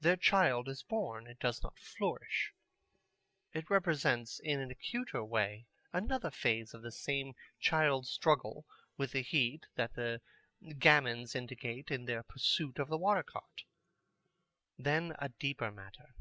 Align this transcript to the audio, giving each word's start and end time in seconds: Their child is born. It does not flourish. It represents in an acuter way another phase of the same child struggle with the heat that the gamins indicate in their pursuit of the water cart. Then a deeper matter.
Their 0.00 0.16
child 0.16 0.68
is 0.68 0.82
born. 0.82 1.28
It 1.28 1.38
does 1.38 1.62
not 1.62 1.78
flourish. 1.78 2.52
It 3.52 3.70
represents 3.70 4.40
in 4.40 4.58
an 4.58 4.72
acuter 4.72 5.22
way 5.24 5.68
another 5.92 6.32
phase 6.32 6.74
of 6.74 6.82
the 6.82 6.90
same 6.90 7.34
child 7.60 8.08
struggle 8.08 8.66
with 8.96 9.12
the 9.12 9.22
heat 9.22 9.66
that 9.76 9.94
the 9.94 10.20
gamins 10.80 11.36
indicate 11.36 11.92
in 11.92 12.06
their 12.06 12.24
pursuit 12.24 12.80
of 12.80 12.88
the 12.88 12.98
water 12.98 13.22
cart. 13.22 13.62
Then 14.76 15.14
a 15.20 15.28
deeper 15.28 15.70
matter. 15.70 16.12